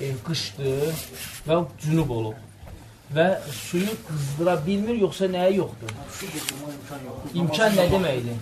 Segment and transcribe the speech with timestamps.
[0.00, 1.02] e, qışdır
[1.48, 2.46] və cünub olub
[3.14, 5.94] və suyu qızdıra bilmir, yoxsa nəyə yoxdur?
[7.34, 8.38] İmkan nə deməkdir?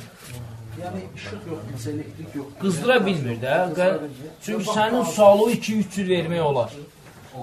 [0.78, 2.60] Yəni işıq yoxdur, elektrik yoxdur.
[2.60, 3.56] Qızdıra bilmir də.
[4.44, 6.76] Çünki sənin sualı 2-3 cür vermək olar.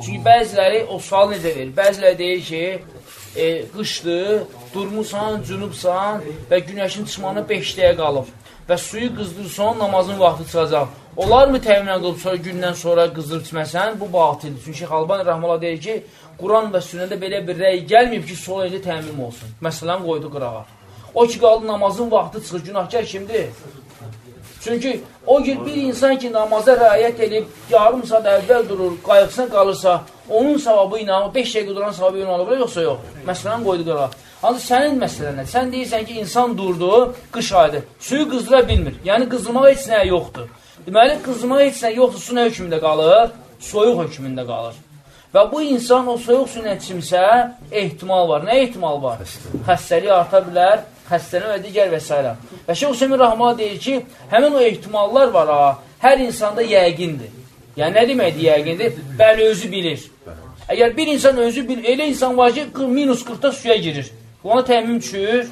[0.03, 1.73] Çünki bəziləri o sual necə verir?
[1.75, 2.63] Bəziləri deyir ki,
[3.35, 6.21] e, qışdır, durmusan, cünubsan
[6.51, 8.29] və günəşin çıxmağına 5 dəqiqə qalıb
[8.69, 10.87] və suyu qızdırsan, namazın vaxtı çıxacaq.
[11.17, 13.99] Olar mı təmin qılıb sonra gündən sonra qızdırıb içməsən?
[13.99, 14.61] Bu batildir.
[14.65, 15.93] Çünki Şeyx Albani Rəhmələ deyir ki,
[16.39, 19.53] Quran və sünnədə belə bir rəy gəlməyib ki, sol eləcə təmin olsun.
[19.63, 20.65] Məsələn, qoydu qırağa.
[21.13, 23.45] O ki, qaldı namazın vaxtı çıxır, günahkar kimdir?
[24.61, 30.01] Çünki o gün bir insan ki namaza riayət edib, yarım saat əvvəl durur, qayıqsına qalırsa,
[30.29, 32.99] onun savabı ilə, 5 dəqiqə duran savabı ilə alır, yoxsa yox.
[33.27, 34.09] Məsələn, qoydu qırağa.
[34.43, 35.47] Ancaq sənin məsələn nə?
[35.55, 38.99] Sən deyirsən ki, insan durdu, qış aydı, suyu qızdıra bilmir.
[39.05, 40.49] Yəni, qızdırmağa heç nə yoxdur.
[40.83, 43.29] Deməli, qızdırmağa heç nə yoxdur, su nə hökmündə qalır?
[43.63, 44.75] Soyuq hökmündə qalır.
[45.33, 47.21] Və bu insan o soyuq su nəticimsə
[47.71, 48.43] ehtimal var.
[48.43, 49.23] Nə ehtimal var?
[49.67, 52.19] Xəstəlik arta bilər, xəstələn və digər və s.
[52.67, 53.95] Və Şeyh Hüseyin Rahman deyir ki,
[54.33, 55.71] həmin o ehtimallar var ha,
[56.03, 57.31] hər insanda yəqindir.
[57.79, 59.01] Yəni, nə deməkdir yəqindir?
[59.19, 60.07] Bəli, özü bilir.
[60.67, 64.11] Əgər bir insan özü bilir, elə insan var ki, minus 40-da suya girir.
[64.43, 65.47] Ona təmin düşür?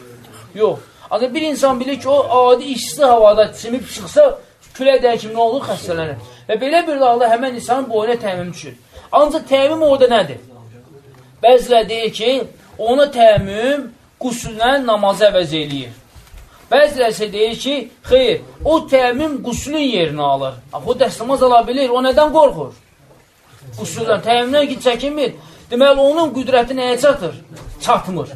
[0.55, 0.79] Yox.
[1.09, 4.39] Ancaq bir insan bilir ki, o adi isti havada çimib çıxsa,
[4.77, 5.63] külək dəyən kimi nə olur?
[5.67, 6.31] Xəstələnir.
[6.47, 8.75] Və belə bir halda həmən insanın boyuna təmin düşür.
[9.11, 10.39] Ancaq təmin orada nədir?
[11.43, 12.31] Bəzilər deyir ki,
[12.77, 13.89] ona təmin
[14.21, 15.91] qusullə namazı əvəz eləyir.
[16.71, 17.75] Bəzilər isə deyir ki,
[18.09, 20.55] xeyr, o təmin qusulun yerini alır.
[20.73, 22.71] Axı, o dəstəmaz ala bilir, o nədən qorxur?
[23.77, 25.35] Qusuldan, təmindən ki, çəkinmir.
[25.69, 27.37] Deməli, onun qüdrəti nəyə çatır?
[27.83, 28.33] Çatmır.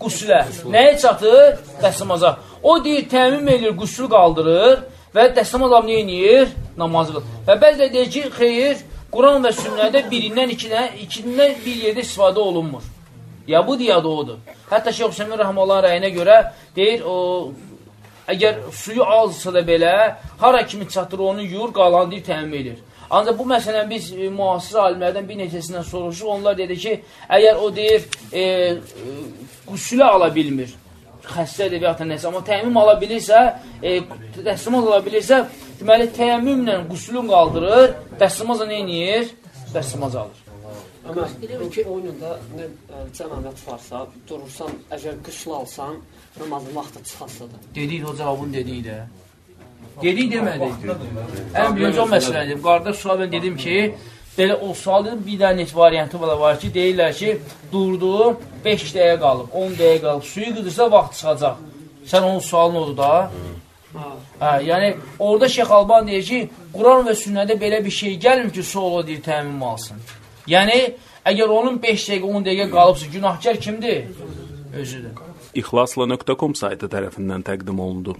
[0.00, 0.40] Qusulə.
[0.72, 1.58] Nəyə çatır?
[1.82, 2.36] Dəstəmaza.
[2.62, 6.56] O deyir, təmin edir, qusul qaldırır və dəstəmaz alıb nə edir?
[6.76, 7.30] Namazı qılır.
[7.46, 8.82] Və bəzilər deyir ki, xeyr,
[9.14, 12.82] Quran və sünnədə birindən, ikidən, ikindən bir yerdə istifadə olunmur.
[13.46, 14.38] Ya budur, ya da odur.
[14.70, 16.38] Hətta Şeyh Hüseyin Rəhməllahın rəyinə görə
[16.76, 17.52] deyir, o
[18.28, 19.94] əgər suyu azsa da belə,
[20.40, 22.78] hara kimi çatır onu yuyur, qalan deyir, təmin edir.
[23.10, 26.30] Ancaq bu məsələn biz e, müasir alimlərdən bir neçəsindən soruşuq.
[26.38, 26.94] Onlar dedi ki,
[27.36, 28.72] əgər o deyir, e, e,
[29.68, 30.72] qüsülə ala bilmir,
[31.28, 33.40] xəstədir və ya da nəsə, amma təmim ala bilirsə,
[33.82, 33.98] e,
[34.36, 35.40] dəstəmaz ala bilirsə,
[35.80, 39.30] deməli təmmümlə qüsülün qaldırır, dəstəmazla nə edir?
[39.74, 40.40] Dəstəmaz alır.
[41.04, 45.98] Amma elə ki, oyununda nə ə, cəmanət varsa, durursan, əgər qışla alsan,
[46.40, 47.68] namazın vaxtı çıxasıdır.
[47.74, 48.96] Dedik o cavabını dedik də.
[50.02, 50.86] Dedik demədik.
[51.54, 52.62] Ən birinci o məsələdir.
[52.64, 53.76] Qardaş sual mən dedim ki,
[54.38, 57.36] belə o sual dedim, bir dənə neç variantı var, var ki, deyirlər ki,
[57.72, 61.56] durdu, 5 dəqiqə qalıb, 10 dəqiqə qalıb, suyu qıdırsa vaxt çıxacaq.
[62.10, 63.30] Sən onun sualın odur da.
[64.40, 66.40] Hə, yəni orada Şeyx Alban deyir ki,
[66.74, 70.02] Quran və sünnədə belə bir şey gəlmir ki, sualı deyir təmin alsın.
[70.50, 70.78] Yəni
[71.30, 74.04] əgər onun 5 dəqiqə, 10 dəqiqə qalıbsa, günahkar kimdir?
[74.74, 75.24] Özüdür.
[75.54, 78.16] İxlasla.com saytı tərəfindən təqdim olundu.